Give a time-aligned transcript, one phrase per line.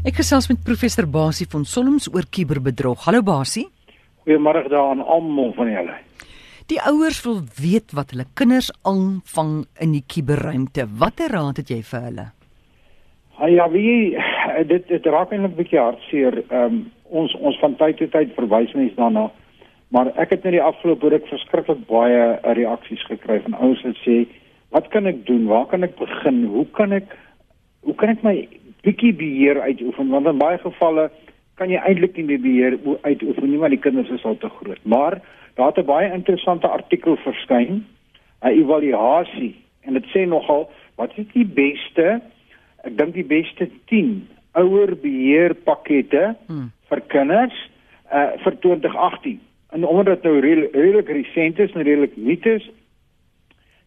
[0.00, 3.02] Ek gesels met professor Basie van Solms oor kuberbedrog.
[3.04, 3.66] Hallo Basie.
[4.24, 5.96] Goeiemôre daaraan almal van julle.
[6.72, 10.86] Die ouers wil weet wat hulle kinders aanvang in die kuberruimte.
[11.02, 12.24] Watter raad het jy vir hulle?
[13.36, 14.16] Ha, ja, wie
[14.70, 16.38] dit dit raak eintlik 'n bietjie hartseer.
[16.48, 16.78] Ehm um,
[17.10, 19.28] ons ons van tyd tot tyd verwys mense daarna.
[19.92, 24.24] Maar ek het net die afgelope week verskriklik baie reaksies gekry van ouers wat sê,
[24.70, 25.46] "Wat kan ek doen?
[25.46, 26.44] Waar kan ek begin?
[26.44, 27.12] Hoe kan ek
[27.82, 28.48] hoe kan ek my
[28.82, 31.10] bietjie beheer uitoefen want in baie gevalle
[31.60, 34.80] kan jy eintlik nie die beheer uitoefen nie want die kinders is al te groot.
[34.82, 35.20] Maar
[35.56, 37.84] daar het 'n baie interessante artikel verskyn,
[38.42, 39.54] 'n evaluasie
[39.84, 42.20] en dit sê nogal wat is die beste
[42.84, 46.70] ek dink die beste 10 ouer beheer pakkette hmm.
[46.88, 47.56] vir kinders
[48.12, 49.40] uh, vir 2018.
[49.70, 52.70] En omdat dit nou redelik resent is en redelik nuut is,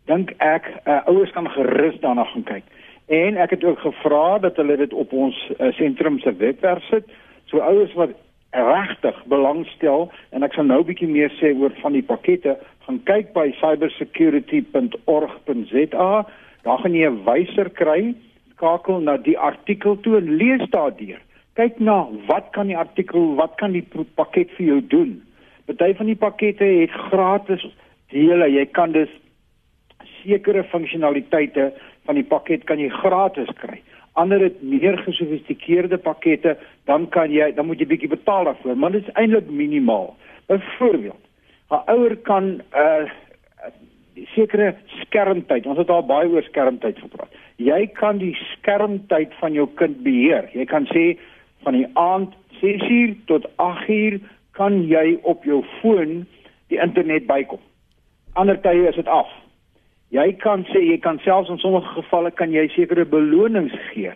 [0.08, 2.64] dink ek uh, ouers kan gerus daarna gaan kyk.
[3.08, 7.04] En ek het ook gevra dat hulle dit op ons uh, sentrum se webwerf sit.
[7.46, 8.10] So ouers wat
[8.54, 13.04] regtig belangstel en ek sal nou 'n bietjie meer sê oor van die pakkette, gaan
[13.04, 16.26] kyk by cybersecurity.org.za.
[16.64, 18.16] Daar gaan jy 'n wyser kry,
[18.56, 21.20] skakel na die artikel toe en lees daardeur.
[21.54, 25.24] Kyk na wat kan die artikel, wat kan die pakket vir jou doen?
[25.66, 27.64] Party van die pakkette het gratis
[28.12, 28.50] dele.
[28.52, 29.10] Jy kan dus
[30.24, 31.72] sekere funksionaliteite
[32.06, 33.82] van die pakket kan jy gratis kry.
[34.14, 38.92] Ander het meer gesofistikeerde pakkette, dan kan jy dan moet jy bietjie betaal daarvoor, maar
[38.92, 40.16] dit is eintlik minimaal.
[40.48, 41.24] Byvoorbeeld,
[41.72, 43.10] 'n ouer kan 'n uh,
[44.36, 45.66] sekere skermtyd.
[45.66, 47.34] Ons het al baie oor skermtyd gepraat.
[47.56, 50.50] Jy kan die skermtyd van jou kind beheer.
[50.54, 51.18] Jy kan sê
[51.64, 54.20] van die aand 6uur tot 8uur
[54.52, 56.26] kan jy op jou foon
[56.68, 57.62] die internet bykom.
[58.34, 59.30] Ander tye is dit af.
[60.14, 64.12] Jy kan sê jy kan selfs in sommige gevalle kan jy sekere belonings gee.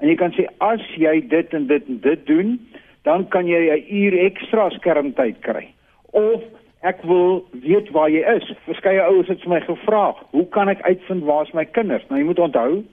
[0.00, 2.54] En jy kan sê as jy dit en dit en dit doen,
[3.04, 5.68] dan kan jy 'n uur ekstra skermtyd kry.
[6.12, 6.40] Of
[6.82, 8.52] ek wil weet waar jy is.
[8.64, 12.26] Verskeie ouers het vir my gevra, "Hoe kan ek uitvind waar's my kinders?" Nou jy
[12.26, 12.84] moet onthou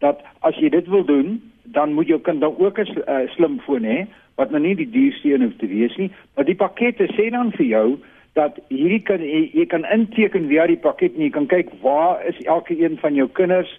[0.00, 3.84] dat as jy dit wil doen, dan moet jou kind dan ook 'n uh, slimfoon
[3.84, 4.06] hê
[4.36, 7.50] wat nou nie die duurste een hoef te wees nie, maar die pakkette sê dan
[7.52, 7.98] vir jou
[8.38, 12.38] dat hierdie kan jy, kan inteken via die pakket en jy kan kyk waar is
[12.46, 13.72] elke een van jou kinders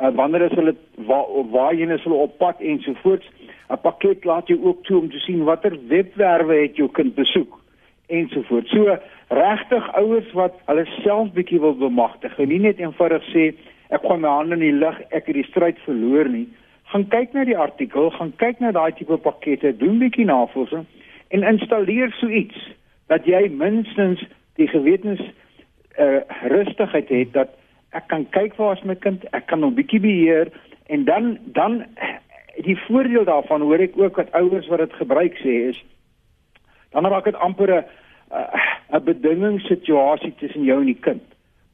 [0.00, 0.74] uh, wanneer is hulle
[1.10, 3.28] waar waarheen is hulle op pad ensovoorts
[3.70, 7.60] 'n pakket laat jou ook toe om te sien watter webwerwe het jou kind besoek
[8.06, 13.48] ensovoorts so regtig ouers wat hulle self bietjie wil bemagtig en nie net eenvoudig sê
[13.90, 16.46] ek gooi my hande in die lug ek het die stryd verloor nie.
[16.92, 20.86] Gaan kyk na die artikel gaan kyk na daai tipe pakkette doen bietjie navorsing
[21.34, 22.58] en installeer so iets
[23.06, 24.24] dat jy minstens
[24.54, 25.20] die gewetens
[25.98, 26.20] uh
[26.52, 27.48] rustigheid het dat
[27.96, 30.50] ek kan kyk waar is my kind, ek kan hom bietjie beheer
[30.92, 31.84] en dan dan
[32.64, 35.80] die voordeel daarvan hoor ek ook wat ouers wat dit gebruik sê is
[36.90, 37.84] dan raak dit amper 'n
[38.92, 41.22] 'n bedingingssituasie tussen jou en die kind.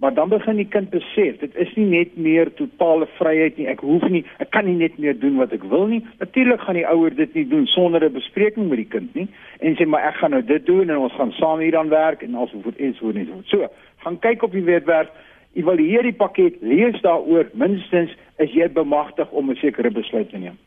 [0.02, 3.68] Maar dan begin die kind besef, dit is nie net meer totale vryheid nie.
[3.70, 6.00] Ek hoef nie, ek kan nie net meer doen wat ek wil nie.
[6.18, 9.28] Natuurlik gaan die ouer dit nie doen sonder 'n bespreking met die kind nie
[9.60, 12.34] en sê maar ek gaan nou dit doen en ons gaan saam hieraan werk en
[12.34, 13.28] alsoos iets word nie.
[13.46, 13.68] So,
[14.02, 15.08] gaan kyk op die webwerf,
[15.54, 20.58] evalueer die pakket, lees daaroor, minstens is jy bemagtig om 'n sekere besluit te neem.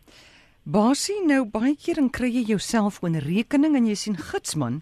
[0.63, 4.81] Basie, nou baie keer dan kry jy jouself 'n rekening en jy sien gitsman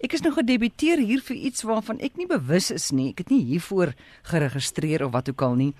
[0.00, 3.10] Ek is nou gedebuteer hier vir iets waarvan ek nie bewus is nie.
[3.12, 3.92] Ek het nie hiervoor
[4.30, 5.72] geregistreer of wat ook al nie.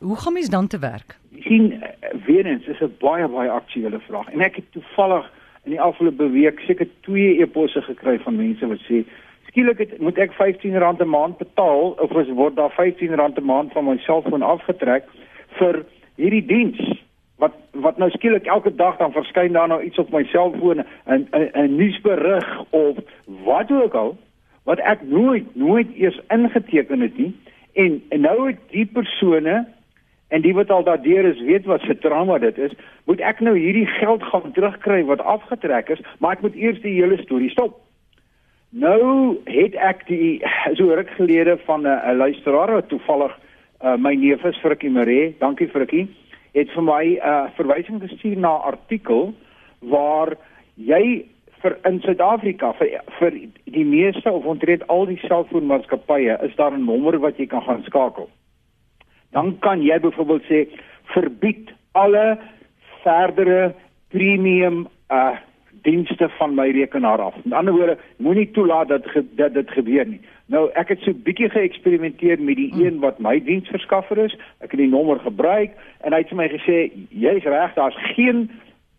[0.00, 1.18] Hoe gaan mens dan te werk?
[1.52, 1.82] sien
[2.26, 4.28] weer eens is 'n baie baie aktuele vraag.
[4.32, 5.30] En ek het toevallig
[5.64, 9.04] in die afgelope week seker twee e-posse gekry van mense wat sê
[9.46, 13.84] skielik het, moet ek R15 'n maand betaal of word daar R15 'n maand van
[13.84, 15.04] my selfoon afgetrek
[15.58, 15.84] vir
[16.16, 16.80] hierdie diens
[17.42, 21.28] wat wat nou skielik elke dag dan verskyn daar nou iets op my selfoon en
[21.32, 22.96] 'n nuusberig of
[23.44, 24.16] wat ook al
[24.62, 27.34] wat ek nooit nooit eers ingeteken het nie.
[27.72, 29.66] En, en nou het die persone
[30.28, 32.72] en die wat al daardeur is weet wat se trauma dit is
[33.04, 36.94] moet ek nou hierdie geld gaan terugkry wat afgetrek is maar ek moet eers die
[37.00, 37.80] hele storie stop.
[38.70, 40.40] Nou het ek die
[40.72, 43.38] so ruk gelede van 'n luisteraar wat toevallig
[43.84, 45.34] uh, my neef is Frikkie Maree.
[45.38, 46.08] Dankie Frikkie
[46.54, 49.34] het vir my 'n uh, verwysing gestuur na 'n artikel
[49.80, 50.36] waar
[50.74, 51.24] jy
[51.62, 53.32] vir in Suid-Afrika vir vir
[53.64, 57.82] die meeste of ontreed al die selfoonmaatskappye is daar 'n nommer wat jy kan gaan
[57.82, 58.28] skakel.
[59.30, 60.68] Dan kan jy byvoorbeeld sê
[61.14, 62.38] verbied alle
[63.02, 63.74] verdere
[64.08, 65.36] premium uh
[65.82, 67.34] dienste van my rekenaar af.
[67.44, 69.06] Met ander woorde, moenie toelaat dat
[69.36, 70.20] dat dit gebeur nie.
[70.46, 74.36] Nou ek het so bietjie geëksperimenteer met die een wat my diensverskaffer is.
[74.60, 76.78] Ek het die nommer gebruik en hy het vir my gesê
[77.10, 78.50] jy's reg, daar's geen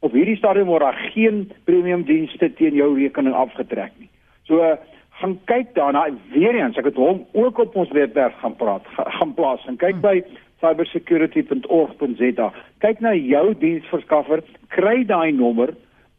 [0.04, 4.10] Op hierdie stadium word daar geen premium dienste teen jou rekening afgetrek nie.
[4.50, 4.76] So uh,
[5.22, 8.90] gaan kyk daarna weer eens, ek het hom ook op ons webwerf gaan praat,
[9.20, 10.04] gaan plaas en kyk hmm.
[10.04, 12.50] by cybersecurity.org.za.
[12.84, 14.44] Kyk na jou diensverskaffer,
[14.76, 15.72] kry daai nommer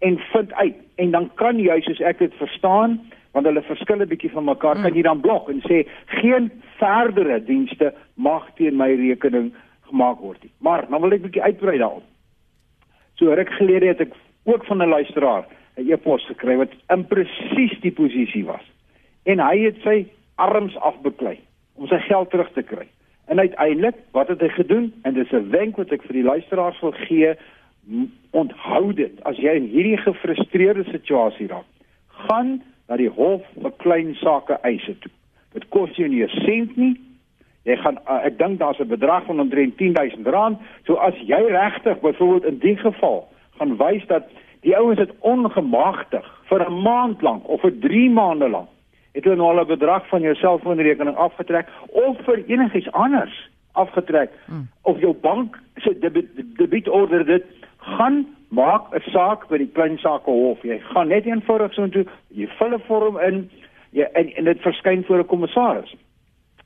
[0.05, 2.99] en vind uit en dan kan jy soos ek dit verstaan
[3.35, 4.99] want hulle verskille bietjie van mekaar kan hmm.
[5.01, 5.83] jy dan blok en sê
[6.21, 9.51] geen verdere dienste mag teen my rekening
[9.89, 10.53] gemaak word nie.
[10.59, 12.07] Maar dan wil ek bietjie uitbrei daarop.
[13.19, 14.15] So ruk gelede het ek
[14.51, 15.45] ook van 'n luisteraar
[15.77, 18.65] 'n e-pos gekry wat in presies die posisie was.
[19.25, 21.39] En hy het sy arms afbeklei
[21.75, 22.87] om sy geld terug te kry.
[23.27, 24.93] En uiteindelik, wat het hy gedoen?
[25.03, 27.35] En dis 'n wenk wat ek vir die luisteraars wil gee,
[28.31, 31.67] onthou dit as jy in hierdie gefrustreerde situasie raak.
[32.27, 35.13] Gaan na die hof vir klein sake eise toe.
[35.55, 36.97] Dit kos jou nie 'n sent nie.
[37.65, 40.59] Jy gaan uh, ek dink daar's 'n bedrag van omtrent R10000.
[40.87, 43.29] So as jy regtig byvoorbeeld in die geval
[43.59, 44.29] gaan wys dat
[44.61, 48.69] die ouens dit ongemagtig vir 'n maand lank of vir 3 maande lank
[49.15, 54.31] het hulle nou al 'n bedrag van jou selfoonrekening afgetrek of vir enigiets anders afgetrek
[54.47, 54.69] hmm.
[54.83, 55.99] of jou bank se
[56.57, 57.45] debietorde dit
[57.85, 62.07] gaan maak 'n saak by die klein sake hof jy gaan net eenvoudig so intoe
[62.31, 63.51] jy vul 'n vorm in
[63.93, 65.95] jy en, en dit verskyn voor 'n kommissaris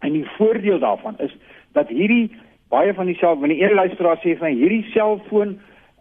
[0.01, 1.35] en die voordeel daarvan is
[1.73, 2.31] dat hierdie
[2.69, 5.59] baie van die self wanneer een luisteraar sê van hierdie selfoon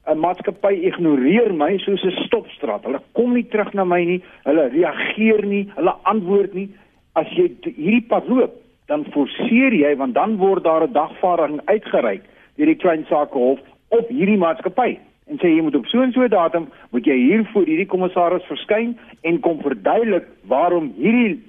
[0.08, 2.84] 'n maatskappy ignoreer my soos 'n stopstraat.
[2.84, 4.24] Hulle kom nie terug na my nie.
[4.44, 5.68] Hulle reageer nie.
[5.76, 6.70] Hulle antwoord nie.
[7.14, 8.54] As jy hierdie pad loop,
[8.88, 12.24] dan forceer jy want dan word daar 'n dagvaarding uitgereik
[12.56, 14.98] deur die klein sake hof op hierdie maatskappy
[15.28, 18.48] en sê jy moet op so 'n so datum moet jy hier voor hierdie kommissaris
[18.48, 21.40] verskyn en kom verduidelik waarom hierdie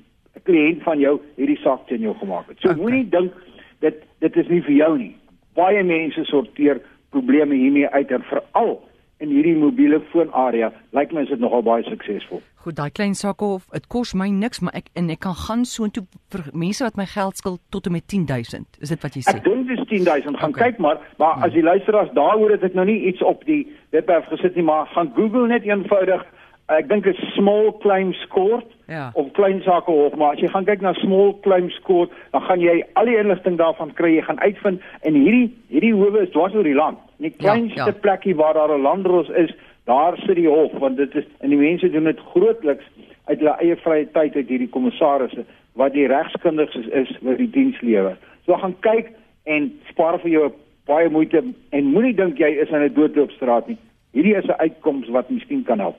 [0.42, 2.58] kliënt van jou hierdie saak teen jou gemaak het.
[2.60, 2.80] So okay.
[2.82, 3.32] moenie dink
[3.80, 5.14] dit dit is nie vir jou nie.
[5.54, 6.80] Baie mense sorteer
[7.10, 8.87] probleme hiermee uit en veral
[9.18, 12.42] in hierdie mobiele foonarea lyk my is dit nogal baie suksesvol.
[12.62, 15.64] Goed, daai klein sakke of dit kos my niks, maar ek en ek kan gaan
[15.68, 18.78] soontoe vir mense wat my geld skuld tot en met 10000.
[18.80, 19.34] Is dit wat jy sê?
[19.34, 20.38] Ek dink dis 10000.
[20.38, 20.70] Gaan okay.
[20.70, 21.48] kyk maar, maar hmm.
[21.48, 23.64] as jy luister as daaroor het ek nou nie iets op die
[23.96, 26.24] webwerf gesit nie, maar gaan Google net eenvoudig
[26.68, 29.10] ek dink 'n small claims court ja.
[29.14, 32.60] of klein sake hof maar as jy gaan kyk na small claims court dan gaan
[32.60, 36.54] jy al die inligting daarvan kry jy gaan uitvind en hierdie hierdie howe is dwars
[36.54, 38.00] oor die land nie ja, kleinste ja, ja.
[38.04, 39.54] plekkie waar daar 'n landros is
[39.84, 42.84] daar sit die hof want dit is en die mense doen dit grootliks
[43.24, 47.50] uit hulle eie vrye tyd uit hierdie kommissarisse wat die regskundiges is, is wat die
[47.50, 49.12] diens lewer so gaan kyk
[49.44, 50.52] en spaar vir jou
[50.84, 53.78] baie moeite en moenie dink jy is in 'n doodloopstraat nie
[54.12, 55.96] hierdie is 'n uitkoms wat miskien kan help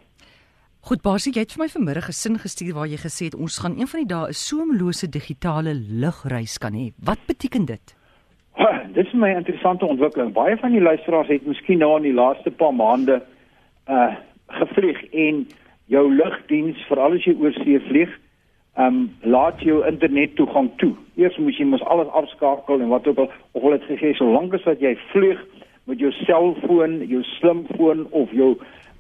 [0.88, 3.60] Goed Basie, jy het vir my vanmiddag 'n sin gestuur waar jy gesê het ons
[3.60, 6.94] gaan een van die dae 'n soemlose digitale lugreis kan hê.
[7.04, 7.96] Wat beteken dit?
[8.54, 10.32] Ha, dit is baie interessante ontwikkeling.
[10.34, 13.22] Baie van die luisteraars het miskien nou in die laaste paar maande
[13.90, 14.16] uh
[14.48, 15.48] gevlieg en
[15.86, 18.10] jou lugdiens, veral as jy oor see vlieg,
[18.78, 20.96] um laat jou internet toegang toe.
[21.16, 24.54] Eers moet jy mos alles afskakel en wat ook al of hulle het gesê solank
[24.54, 25.40] as wat jy vlieg
[25.84, 28.58] met jou selfoon, jou slimfoon of jou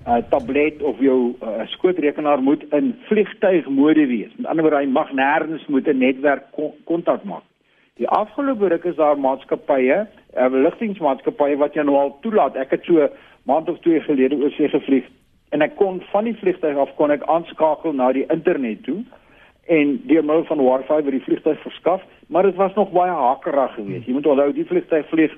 [0.09, 4.33] uh, tablet of jou uh, skootrekenaar moet in vliegtuigmode wees.
[4.35, 6.44] Met ander woorde, hy mag nêrens moet 'n netwerk
[6.83, 7.45] kontak maak.
[8.01, 10.07] Die afgelope ruk is daar maatskappye,
[10.38, 12.56] uh, ligtingmaatskappye wat jou nou al toelaat.
[12.56, 13.09] Ek het so
[13.44, 15.06] maand of twee gelede oor see gevlieg
[15.50, 18.99] en ek kon van die vliegtuig af kon ek aanskakel na die internet toe
[19.69, 23.73] en deur middel van wifi vir die vliegtuig verskaf, maar dit was nog baie hakkerig
[23.73, 24.07] geweest.
[24.07, 25.35] Jy moet onthou die vliegtuig vlieg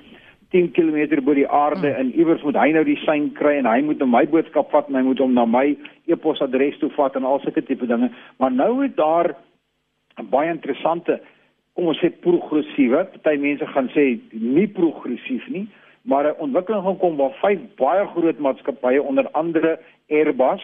[0.52, 2.00] 10 km bo die aarde hmm.
[2.00, 4.90] en iewers moet hy nou die sein kry en hy moet nou my boodskap vat
[4.90, 5.78] en hy moet hom na my
[6.08, 8.12] e-posadres toe vat en al sulke tipe dinge.
[8.38, 9.36] Maar nou het daar
[10.20, 11.22] 'n baie interessante
[11.74, 15.68] kom ons sê progressiewe, party mense gaan sê nie progressief nie,
[16.04, 19.80] maar 'n ontwikkeling gaan kom waar vyf baie groot maatskappye onder andere
[20.10, 20.64] Airbus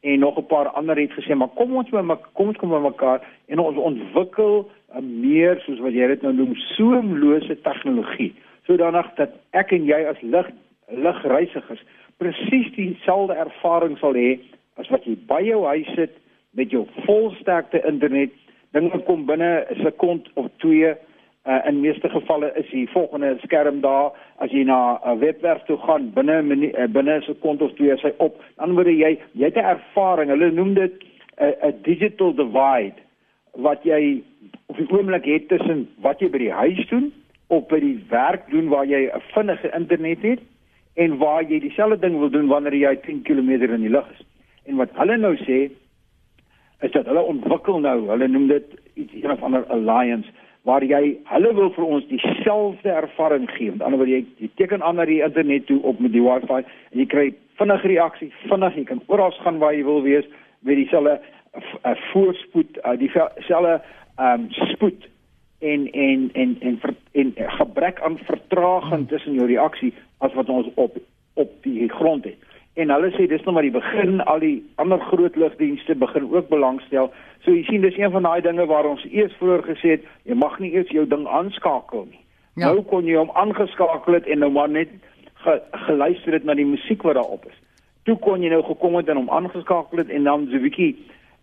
[0.00, 2.82] en nog 'n paar ander het gesê maar kom ons met kom ons kom met
[2.82, 8.34] mekaar en ons ontwikkel 'n meer soos wat jy dit nou noem soemlose tegnologie
[8.66, 10.50] sodanig dat ek en jy as lig
[10.88, 11.82] ligreisigers
[12.20, 14.38] presies dieselfde ervaring sal hê
[14.80, 16.14] as wat jy by jou huis sit
[16.54, 18.32] met jou volsterkte internet
[18.74, 20.94] dinge kom binne 'n sekond of twee
[21.46, 25.78] uh, in meeste gevalle is die volgende skerm daar as jy na 'n webwerf toe
[25.86, 29.44] gaan binne uh, binne 'n sekond of twee is hy op dan word jy jy
[29.44, 30.94] het 'n ervaring hulle noem dit
[31.38, 32.98] 'n uh, digital divide
[33.52, 34.22] wat jy
[34.66, 37.12] op die oomblik het tussen wat jy by die huis doen
[37.54, 40.40] op by die werk doen waar jy 'n vinnige internet het
[40.94, 44.26] en waar jy dieselfde ding wil doen wanneer jy 10 km in die lug is.
[44.66, 45.70] En wat hulle nou sê
[46.80, 50.30] is dat hulle ontwikkel nou, hulle noem dit iets een of ander alliance
[50.64, 53.70] waar jy hulle wil vir ons dieselfde ervaring gee.
[53.70, 56.62] Met ander woorde jy, jy teken aan na die internet toe op met die wifi
[56.62, 57.26] en jy kry
[57.60, 60.28] vinnige reaksie, vinnig, jy kan oral gaan waar jy wil wees
[60.64, 63.80] met dieselfde uh, voorspoed, uh, dieselfde
[64.14, 65.08] ehm um, spoed
[65.72, 66.80] en en en en
[67.12, 70.98] en, en gebrek aan vertraging tussen jou reaksie as wat ons op
[71.34, 72.36] op die grond het.
[72.74, 76.48] En hulle sê dis nog maar die begin, al die ander groot lugdienste begin ook
[76.48, 77.12] belangstel.
[77.46, 80.34] So jy sien dis een van daai dinge waar ons eers vroeër gesê het, jy
[80.38, 82.22] mag nie eers jou ding aanskakel nie.
[82.54, 82.70] Ja.
[82.70, 84.90] Nou kon jy hom aangeskakel het en nou maar net
[85.42, 87.56] ge, geluister het na die musiek wat daarop is.
[88.06, 90.94] Toe kon jy nou gekom het en hom aangeskakel het en dan so 'n bietjie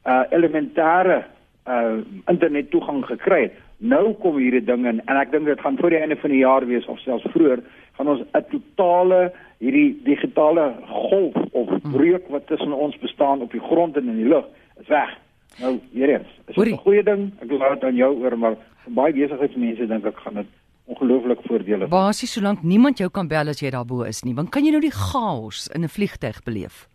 [0.06, 1.24] uh elementêre
[1.68, 3.56] uh internet toegang gekry het.
[3.82, 6.44] Nou kom hierdie ding in en ek dink dit gaan voor die einde van die
[6.44, 7.64] jaar wees of selfs vroeër
[7.98, 11.92] gaan ons 'n totale hierdie digitale golf of hmm.
[11.92, 14.46] breuk wat tussen ons bestaan op die grond en in die lug
[14.80, 15.18] is weg.
[15.60, 16.30] Nou hier eens.
[16.48, 17.32] Is 'n goeie ding.
[17.42, 20.48] Ek laat dit aan jou oor maar baie besigheidsmense dink ek gaan dit
[20.86, 21.90] ongelooflik voordelig.
[21.90, 24.82] Basies solank niemand jou kan bel as jy daarbo is nie, want kan jy nou
[24.82, 26.88] die chaos in 'n vliegtyg beleef?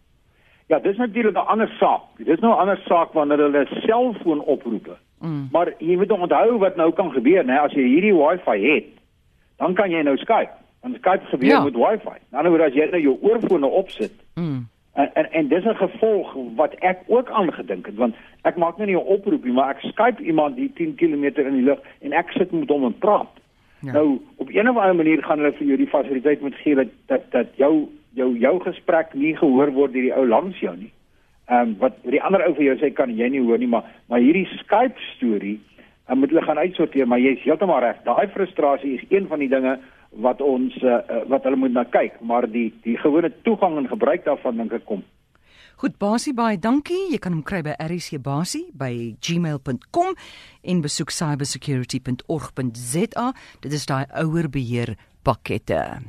[0.68, 2.02] Ja, dis natuurlik 'n ander saak.
[2.18, 4.96] Dis nou 'n ander saak wanneer hulle selfoon oproepe.
[5.20, 5.48] Mm.
[5.52, 7.58] Maar jy moet onthou wat nou kan gebeur, né?
[7.58, 8.88] As jy hierdie Wi-Fi het,
[9.56, 10.52] dan kan jy nou Skype.
[10.82, 11.62] En Skype gebeur ja.
[11.64, 12.18] met Wi-Fi.
[12.30, 14.12] Nou nou as jy nou jou oorfone opsit.
[14.34, 14.66] Mm.
[14.96, 18.86] En, en en dis 'n gevolg wat ek ook aangedink het want ek maak nou
[18.88, 22.12] nie 'n oproep nie, maar ek Skype iemand die 10 km in die lug en
[22.12, 23.32] ek sit met hom en praat.
[23.80, 23.92] Ja.
[23.92, 26.88] Nou op 'n of ander manier gaan hulle vir jou die fasiliteit moet gee dat
[27.06, 30.92] dat dat jou jou jou gesprek nie gehoor word deur die ou langs jou nie.
[31.46, 33.84] Ehm um, wat die ander ou vir jou sê kan jy nie hoor nie, maar
[34.10, 35.60] maar hierdie Skype storie,
[36.06, 37.96] dan um, moet hulle gaan uitsorteer, maar jy's heeltemal reg.
[38.04, 39.78] Daai frustrasie is een van die dinge
[40.10, 40.98] wat ons uh,
[41.30, 44.84] wat hulle moet na kyk, maar die die gewone toegang en gebruik daarvan dink ek
[44.90, 45.02] kom
[45.76, 47.12] Goed Basie baie dankie.
[47.12, 50.16] Jy kan hom kry by rcbasie@gmail.com
[50.72, 53.26] en besoek cybersecurity.org.za.
[53.60, 56.08] Dit is daai ouer beheer pakkette.